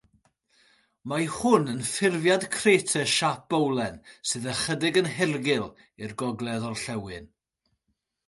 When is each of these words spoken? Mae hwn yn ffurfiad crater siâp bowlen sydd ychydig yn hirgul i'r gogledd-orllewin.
Mae 1.11 1.25
hwn 1.33 1.67
yn 1.73 1.83
ffurfiad 1.89 2.45
crater 2.55 3.11
siâp 3.15 3.43
bowlen 3.53 3.99
sydd 4.29 4.49
ychydig 4.53 4.97
yn 5.03 5.09
hirgul 5.19 5.69
i'r 6.07 6.17
gogledd-orllewin. 6.23 7.29